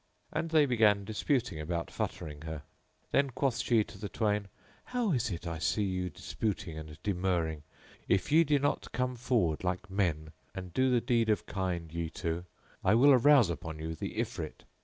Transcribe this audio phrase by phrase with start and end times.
[0.33, 2.63] And they began disputing about futtering her.
[3.11, 4.47] Then quoth she to the twain,
[4.85, 7.61] "How is it I see you disputing and demurring;
[8.07, 12.09] if ye do not come forward like men and do the deed of kind ye
[12.09, 12.45] two,
[12.83, 14.63] I will arouse upon you the Ifrit."